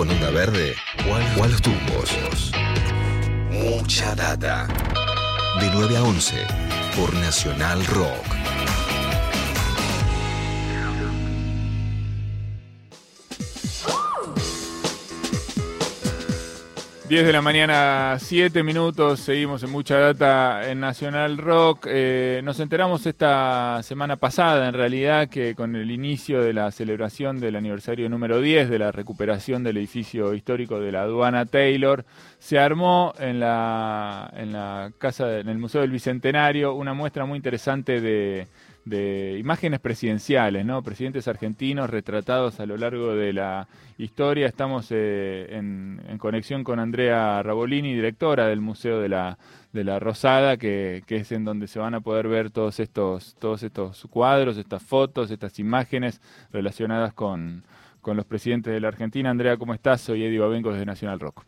[0.00, 0.74] con Onda Verde
[1.06, 2.10] o a los tumbos.
[3.50, 4.66] Mucha data.
[5.60, 6.46] De 9 a 11
[6.96, 8.59] por Nacional Rock.
[17.10, 21.88] 10 de la mañana, 7 minutos, seguimos en mucha data en Nacional Rock.
[21.90, 27.40] Eh, nos enteramos esta semana pasada, en realidad, que con el inicio de la celebración
[27.40, 32.04] del aniversario número 10 de la recuperación del edificio histórico de la aduana Taylor,
[32.38, 37.38] se armó en la, en la casa, en el Museo del Bicentenario, una muestra muy
[37.38, 38.46] interesante de
[38.84, 40.82] de imágenes presidenciales, ¿no?
[40.82, 44.46] Presidentes argentinos retratados a lo largo de la historia.
[44.46, 49.38] Estamos eh, en, conexión con Andrea Rabolini, directora del Museo de la,
[49.72, 53.36] de la Rosada, que, que, es en donde se van a poder ver todos estos,
[53.38, 56.20] todos estos cuadros, estas fotos, estas imágenes
[56.52, 57.64] relacionadas con,
[58.00, 59.30] con los presidentes de la Argentina.
[59.30, 60.00] Andrea, ¿cómo estás?
[60.00, 61.44] Soy Eddie Babenco desde Nacional Rock.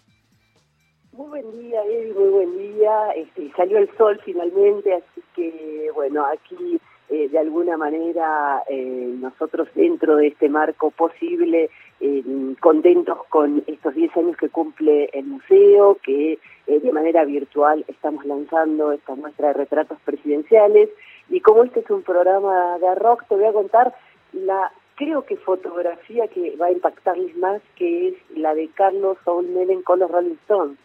[1.13, 3.11] Muy buen día, Eddie, muy buen día.
[3.17, 6.81] Este, salió el sol finalmente, así que, bueno, aquí
[7.13, 11.69] eh, de alguna manera eh, nosotros dentro de este marco posible,
[12.01, 12.25] eh,
[12.59, 18.93] contentos con estos 10 años que cumple el museo, que de manera virtual estamos lanzando
[18.93, 20.89] esta muestra de retratos presidenciales.
[21.29, 23.95] Y como este es un programa de rock, te voy a contar
[24.33, 29.49] la creo que fotografía que va a impactarles más, que es la de Carlos Saúl
[29.49, 30.79] Menem con los Rolling Stones,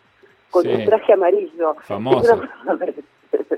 [0.50, 1.76] con un traje amarillo.
[1.84, 2.42] Famoso.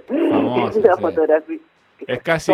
[0.10, 1.60] Es una, fotografía.
[2.08, 2.54] Es casi,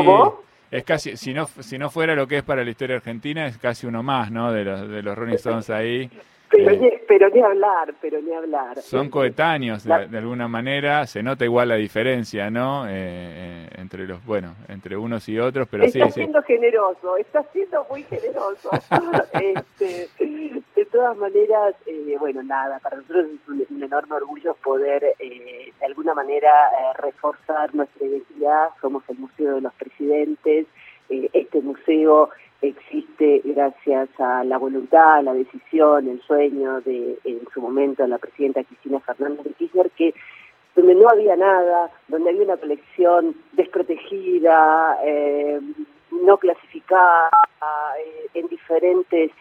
[0.71, 3.57] es casi, si no, si no fuera lo que es para la historia argentina, es
[3.57, 4.51] casi uno más, ¿no?
[4.51, 6.09] De los, de los Rolling Stones ahí.
[6.49, 8.77] Pero, eh, ni, pero ni hablar, pero ni hablar.
[8.81, 12.87] Son coetáneos, de, alguna manera, se nota igual la diferencia, ¿no?
[12.87, 16.11] Eh, eh, entre los, bueno, entre unos y otros, pero está sí.
[16.11, 18.69] siendo generoso, está siendo muy generoso.
[19.33, 20.09] este,
[20.95, 21.75] todas maneras,
[22.19, 26.51] bueno, nada, para nosotros es un, enorme orgullo poder, de alguna manera,
[26.97, 28.69] reforzar nuestra identidad.
[28.81, 30.67] Somos el Museo de los Presidentes.
[31.09, 32.29] este museo
[32.61, 38.63] existe gracias a la voluntad, la decisión, el sueño de en su momento la presidenta
[38.63, 40.13] Cristina Fernández de Kirchner que
[40.75, 45.59] donde no había nada, donde había una colección desprotegida, eh,
[46.23, 47.29] no clasificada,
[47.99, 49.31] eh, en diferentes,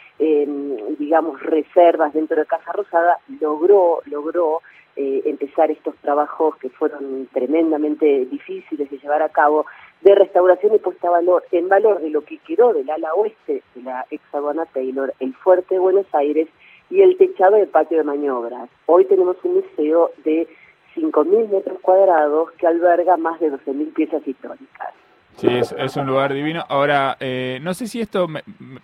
[0.98, 4.60] digamos, reservas dentro de Casa Rosada, logró, logró
[4.96, 9.66] eh, empezar estos trabajos que fueron tremendamente difíciles de llevar a cabo
[10.02, 13.82] de restauración y puesta valor, en valor de lo que quedó del ala oeste de
[13.82, 16.46] la hexagona Taylor, el fuerte de Buenos Aires
[16.90, 18.70] y el techado del patio de maniobras.
[18.86, 20.46] Hoy tenemos un museo de
[20.94, 24.94] 5.000 metros cuadrados que alberga más de 12.000 piezas históricas.
[25.36, 26.64] Sí, es, un lugar divino.
[26.68, 28.28] Ahora, eh, no sé si esto,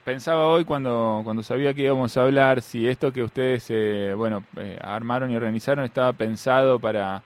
[0.04, 4.44] pensaba hoy cuando, cuando sabía que íbamos a hablar, si esto que ustedes, eh, bueno,
[4.56, 7.22] eh, armaron y organizaron estaba pensado para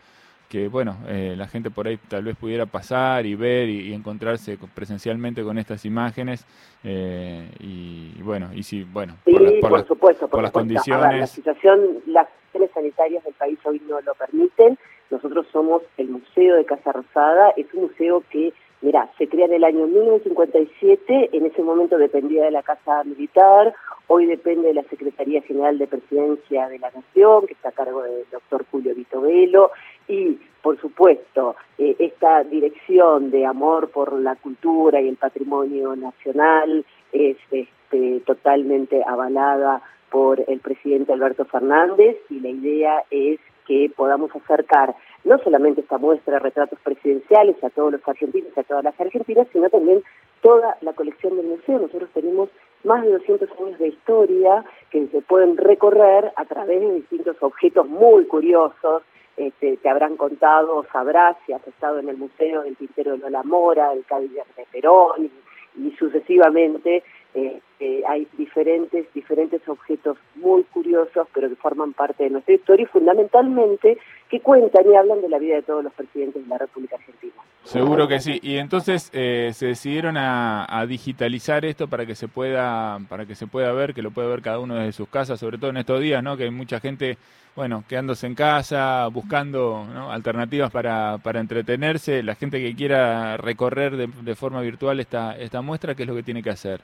[0.54, 4.56] que bueno, eh, la gente por ahí tal vez pudiera pasar y ver y, encontrarse
[4.72, 6.46] presencialmente con estas imágenes
[6.84, 9.16] eh, y, bueno, y si, bueno,
[9.60, 11.18] por, supuesto, por, las condiciones.
[11.18, 14.78] la situación, las condiciones sanitarias del país hoy no lo permiten.
[15.10, 18.52] Nosotros somos el Museo de Casa Rosada, es un museo que
[18.84, 23.74] Mira, se crea en el año 1957, en ese momento dependía de la Casa Militar,
[24.08, 28.02] hoy depende de la Secretaría General de Presidencia de la Nación, que está a cargo
[28.02, 29.70] del doctor Julio Vito Velo,
[30.06, 36.84] y por supuesto, eh, esta dirección de amor por la cultura y el patrimonio nacional
[37.10, 39.80] es este, totalmente avalada
[40.10, 44.94] por el presidente Alberto Fernández y la idea es que podamos acercar
[45.24, 49.00] no solamente esta muestra de retratos presidenciales a todos los argentinos y a todas las
[49.00, 50.02] argentinas, sino también
[50.42, 51.78] toda la colección del museo.
[51.78, 52.50] Nosotros tenemos
[52.84, 57.88] más de 200 años de historia que se pueden recorrer a través de distintos objetos
[57.88, 59.02] muy curiosos.
[59.36, 63.42] Este, te habrán contado, sabrás si has estado en el Museo del Pintero de Lola
[63.42, 65.30] Mora, el Cabildo de Perón
[65.76, 67.02] y, sucesivamente.
[67.34, 67.60] Eh,
[68.08, 73.98] hay diferentes, diferentes objetos muy curiosos, pero que forman parte de nuestra historia y fundamentalmente
[74.30, 77.34] que cuentan y hablan de la vida de todos los presidentes de la República Argentina.
[77.64, 78.38] Seguro que sí.
[78.42, 83.46] Y entonces eh, se decidieron a, digitalizar esto para que se pueda, para que se
[83.46, 86.00] pueda ver, que lo pueda ver cada uno desde sus casas, sobre todo en estos
[86.00, 86.36] días, ¿no?
[86.36, 87.18] Que hay mucha gente,
[87.56, 92.22] bueno, quedándose en casa, buscando alternativas para, para entretenerse.
[92.22, 96.14] La gente que quiera recorrer de, de forma virtual esta, esta muestra, ¿qué es lo
[96.14, 96.80] que tiene que hacer?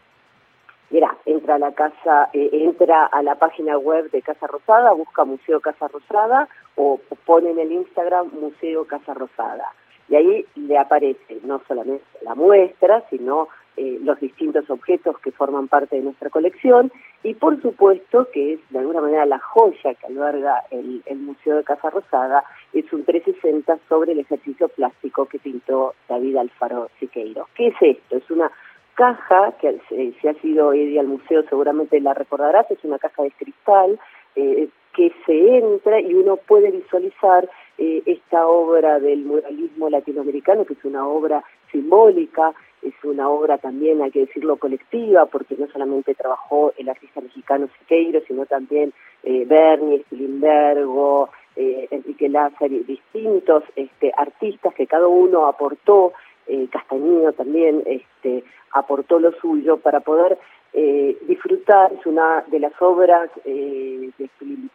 [1.51, 5.59] Entra a la casa, eh, entra a la página web de Casa Rosada, busca Museo
[5.59, 9.65] Casa Rosada o pone en el Instagram Museo Casa Rosada.
[10.09, 15.67] Y ahí le aparece no solamente la muestra, sino eh, los distintos objetos que forman
[15.67, 16.93] parte de nuestra colección
[17.25, 21.65] y por supuesto que es de alguna manera la joya que alberga el, Museo de
[21.65, 27.49] Casa Rosada, es un 360 sobre el ejercicio plástico que pintó David Alfaro Siqueiro.
[27.57, 28.17] ¿Qué es esto?
[28.19, 28.53] Es una
[28.95, 33.23] caja que eh, si ha sido ido al museo seguramente la recordarás, es una caja
[33.23, 33.99] de cristal
[34.37, 37.49] eh, que se entra y uno puede visualizar
[37.79, 41.43] esta obra del muralismo latinoamericano, que es una obra
[41.73, 42.53] simbólica,
[42.83, 47.69] es una obra también, hay que decirlo, colectiva, porque no solamente trabajó el artista mexicano
[47.79, 48.93] Siqueiro, sino también
[49.23, 56.13] eh, Bernie, Spilimbergo, eh, Enrique Lázaro, distintos este, artistas que cada uno aportó,
[56.51, 60.39] eh, Castañino también este, aportó lo suyo para poder
[60.73, 64.13] eh, disfrutar, es una de las obras de,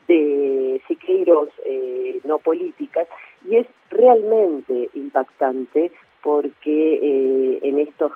[0.07, 1.49] de Siqueiros
[2.25, 3.07] no políticas,
[3.47, 5.91] y es realmente impactante
[6.25, 8.11] porque eh, en estos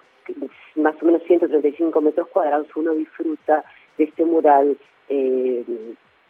[0.75, 3.63] más o menos 135 metros cuadrados uno disfruta
[3.97, 4.77] de este mural,
[5.09, 5.63] eh,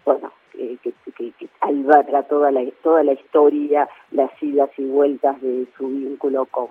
[0.05, 0.79] bueno, que,
[1.61, 6.67] alberga toda la, toda la historia, las idas y vueltas de su vínculo con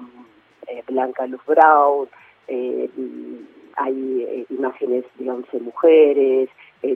[0.69, 2.09] eh, Blanca Luz Brown,
[3.77, 6.49] hay imágenes de 11 mujeres,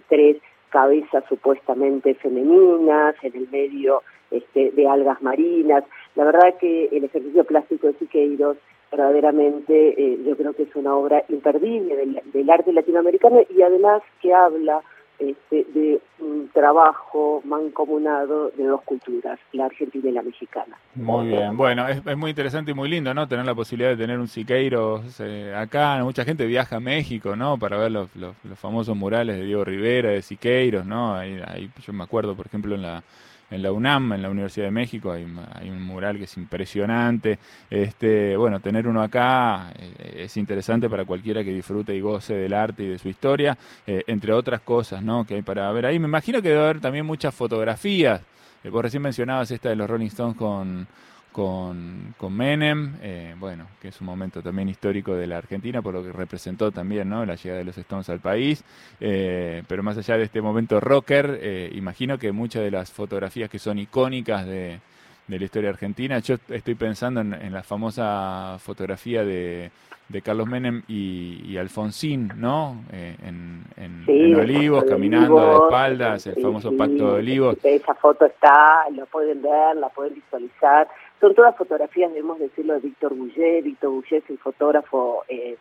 [0.09, 0.39] tres
[0.71, 5.85] cabezas supuestamente femeninas, en el medio este, de algas marinas.
[6.17, 8.57] La verdad que el ejercicio plástico de Siqueiros
[8.91, 14.35] verdaderamente eh, yo creo que es una obra imperdible del, arte latinoamericano y además que
[14.35, 14.83] habla
[15.19, 20.77] este, de un trabajo mancomunado de dos culturas, la argentina y la mexicana.
[20.95, 23.29] Muy bien, bueno, es, muy interesante y muy lindo, ¿no?
[23.29, 26.03] Tener la posibilidad de tener un Siqueiros eh, acá.
[26.03, 27.59] Mucha gente viaja a México, ¿no?
[27.59, 31.15] Para ver los, los, famosos murales de Diego Rivera, de Siqueiros, ¿no?
[31.15, 33.03] Ahí, ahí, yo me acuerdo, por ejemplo, en la
[33.53, 37.39] en la UNAM, en la Universidad de México, hay, un mural que es impresionante.
[37.69, 42.55] Este, bueno, tener uno acá eh, es interesante para cualquiera que disfrute y goce del
[42.55, 43.57] arte y de su historia,
[43.87, 45.27] eh, entre otras cosas ¿no?
[45.27, 45.99] que hay para ver ahí.
[45.99, 48.23] Me imagino que debe haber también muchas fotografías.
[48.65, 50.87] Eh, por recién mencionabas esta de los Rolling Stones con
[51.33, 55.95] con, con Menem, eh, bueno, que es un momento también histórico de la Argentina, por
[55.95, 57.25] lo que representó también ¿no?
[57.25, 58.63] la llegada de los Stones al país.
[59.01, 63.49] Eh, pero más allá de este momento rocker, eh, imagino que muchas de las fotografías
[63.49, 64.79] que son icónicas de,
[65.27, 69.71] de la historia argentina, yo estoy pensando en, la famosa fotografía de,
[70.09, 72.85] de Carlos Menem y, Alfonsín, ¿no?
[72.93, 77.57] en, en, Olivos, caminando de espaldas, el famoso pacto de Olivos.
[77.63, 80.89] Esa foto está, lo pueden ver, la pueden visualizar
[81.23, 83.63] son todas fotografías, debemos decirlo, de Víctor Bouget.
[83.63, 85.57] Víctor Bouget es el fotógrafo eh,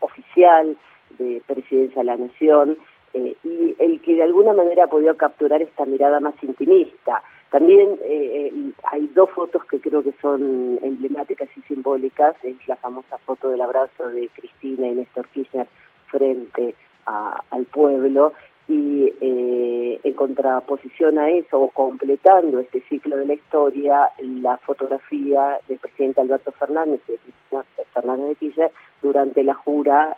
[0.00, 0.78] oficial
[1.18, 2.78] de Presidencia de la Nación
[3.12, 7.22] eh, y el que de alguna manera ha podido capturar esta mirada más intimista.
[7.50, 8.50] También eh,
[8.84, 12.34] hay dos fotos que creo que son emblemáticas y simbólicas.
[12.42, 15.66] Es la famosa foto del abrazo de Cristina y Néstor Kirchner
[16.06, 16.74] frente
[17.04, 18.32] al pueblo
[18.68, 25.58] y eh, en contraposición a eso, o completando este ciclo de la historia, la fotografía
[25.68, 27.18] del presidente Alberto Fernández, de
[27.92, 28.70] Fernández de Kirchner,
[29.02, 30.16] durante la jura,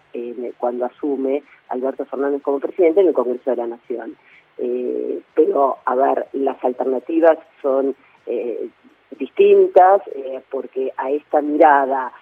[0.59, 4.17] cuando asume Alberto Fernández como presidente en el Congreso de la Nación.
[4.59, 7.95] Eh, pero, a ver, las alternativas son
[8.27, 8.69] eh,
[9.19, 12.13] distintas, eh, porque a esta mirada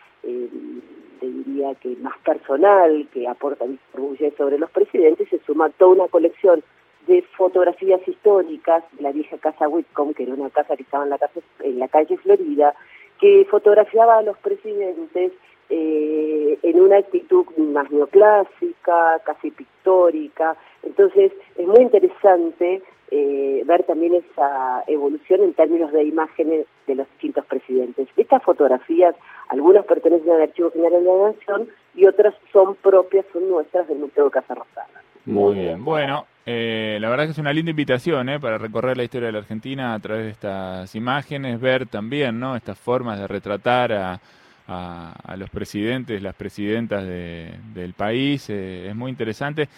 [1.28, 6.62] diría que más personal que aporta distribuye sobre los presidentes, se suma toda una colección
[7.06, 11.10] de fotografías históricas de la vieja casa Whitcomb, que era una casa que estaba en
[11.10, 12.74] la, casa, en la calle Florida,
[13.20, 15.32] que fotografiaba a los presidentes
[15.70, 20.56] eh, en una actitud más neoclásica, casi pictórica.
[20.84, 27.08] Entonces, es muy interesante eh, ver también esa evolución en términos de imágenes de los
[27.10, 28.08] distintos presidentes.
[28.16, 29.14] Estas fotografías,
[29.48, 33.98] algunas pertenecen al Archivo General de la Nación y otras son propias, son nuestras del
[33.98, 35.02] Museo de Casa Rosada.
[35.26, 39.04] Muy bien, bueno, eh, la verdad que es una linda invitación eh, para recorrer la
[39.04, 42.56] historia de la Argentina a través de estas imágenes, ver también ¿no?
[42.56, 44.20] estas formas de retratar a
[44.66, 48.46] a, los presidentes, las presidentas del país.
[48.48, 49.68] Eh, es muy interesante.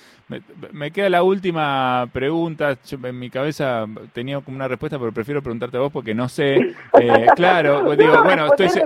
[0.73, 2.77] Me, queda la última pregunta.
[2.91, 6.75] en mi cabeza tenía como una respuesta, pero prefiero preguntarte a vos porque no sé.
[7.01, 8.83] Eh, claro, digo, bueno, estoy,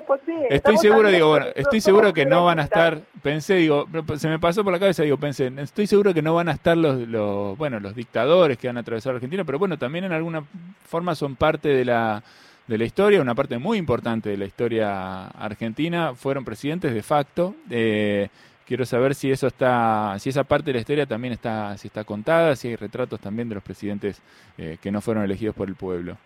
[0.49, 3.01] estoy seguro, digo, bueno, estoy seguro que no van a estar.
[3.23, 6.49] Pensé, digo, se me pasó por la cabeza, digo, pensé, estoy seguro que no van
[6.49, 10.13] a estar los, los bueno, los dictadores que han atravesado Argentina, pero bueno, también en
[10.13, 10.43] alguna
[10.87, 12.23] forma son parte de la
[12.71, 17.57] de la historia, una parte muy importante de la historia argentina, fueron presidentes de facto.
[17.69, 18.29] Eh,
[18.65, 22.05] quiero saber si eso está, si esa parte de la historia también está, si está
[22.05, 24.23] contada, si hay retratos también de los presidentes
[24.57, 26.17] eh, que no fueron elegidos por el pueblo.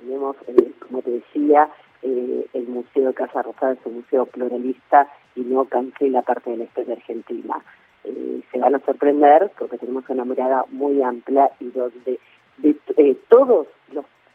[0.00, 1.68] Tenemos, eh, como te decía,
[2.02, 6.64] el Museo de Casa Rosada es un museo pluralista y no cancela parte de la
[6.64, 7.62] historia argentina.
[8.04, 12.18] Eh, se van a sorprender porque tenemos una mirada muy amplia y donde
[12.58, 13.66] de, eh, todos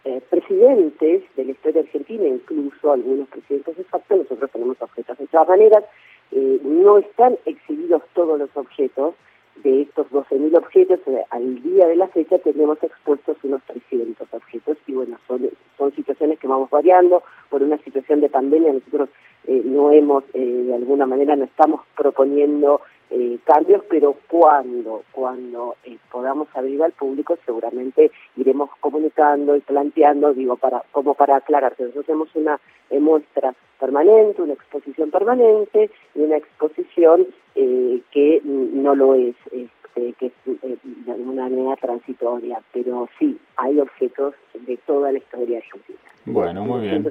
[0.07, 5.27] eh, presidentes de la historia argentina, incluso algunos presidentes de facto, nosotros tenemos objetos de
[5.27, 5.83] todas maneras,
[6.31, 9.15] no están exhibidos todos los objetos,
[9.63, 10.99] de estos 12.000 objetos,
[11.29, 16.39] al día de la fecha tenemos expuestos unos 300 objetos y bueno, son, son situaciones
[16.39, 19.09] que vamos variando, por una situación de pandemia nosotros
[19.47, 25.75] eh, no hemos, eh, de alguna manera, no estamos proponiendo eh, cambios, pero cuando, cuando
[26.11, 32.05] podamos abrir al público seguramente iremos comunicando y planteando, digo, para como para aclarar nosotros
[32.05, 32.59] tenemos una
[32.91, 38.41] muestra permanente, una exposición permanente y una exposición que
[38.87, 40.33] no lo es, este, que es
[41.05, 44.33] de alguna manera transitoria, pero sí, hay objetos
[44.65, 45.99] de toda la historia argentina.
[46.25, 47.05] Bueno, muy bien.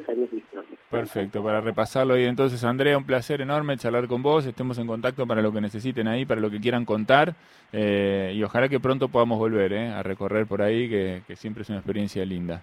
[0.90, 5.26] Perfecto, para repasarlo y entonces Andrea, un placer enorme charlar con vos, estemos en contacto
[5.26, 7.34] para lo que necesiten ahí, para lo que quieran contar
[7.72, 11.68] eh, y ojalá que pronto podamos volver eh, a recorrer por ahí, que, siempre es
[11.68, 12.62] una experiencia linda.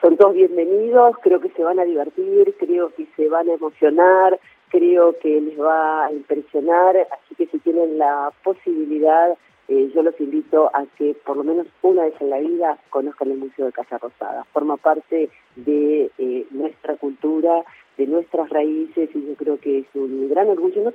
[0.00, 4.38] Son todos bienvenidos, creo que se van a divertir, creo que se van a emocionar,
[4.74, 6.96] creo que les va a impresionar,
[7.34, 9.36] así que si tienen la posibilidad
[9.66, 13.30] eh, yo los invito a que por lo menos una vez en la vida conozcan
[13.30, 14.44] el Museo de Casa Rosada.
[14.52, 17.64] Forma parte de eh, nuestra cultura,
[17.96, 20.92] de nuestras raíces y yo creo que es un gran orgullo, no,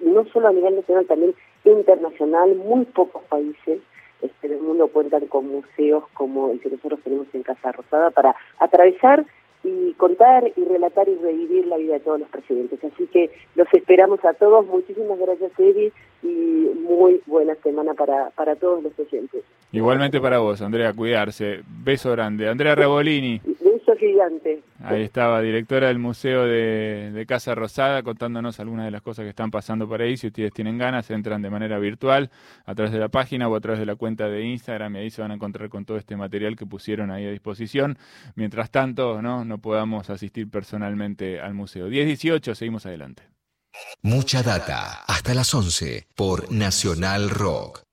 [0.00, 1.34] no solo a nivel nacional, también
[1.64, 2.54] internacional.
[2.54, 3.80] Muy pocos países
[4.22, 8.36] este, del mundo cuentan con museos como el que nosotros tenemos en Casa Rosada para
[8.60, 9.26] atravesar
[9.64, 12.82] y contar y relatar y revivir la vida de todos los presidentes.
[12.84, 14.66] Así que los esperamos a todos.
[14.66, 16.26] Muchísimas gracias, Eddie, y
[16.80, 19.44] muy buena semana para, para todos los oyentes.
[19.72, 21.60] Igualmente para vos, Andrea, cuidarse.
[21.84, 22.48] Beso grande.
[22.48, 23.40] Andrea Rebolini.
[23.44, 24.62] Beso gigante.
[24.80, 29.50] Ahí estaba, directora del Museo de, Casa Rosada, contándonos algunas de las cosas que están
[29.50, 30.16] pasando por ahí.
[30.16, 32.30] Si ustedes tienen ganas, entran de manera virtual
[32.64, 35.10] a través de la página o a través de la cuenta de Instagram y ahí
[35.10, 37.98] se van a encontrar con todo este material que pusieron ahí a disposición.
[38.36, 41.88] Mientras tanto, no, no podamos asistir personalmente al museo.
[41.88, 43.24] 10-18, seguimos adelante.
[44.02, 47.87] Mucha data, hasta las 11 por Nacional Rock.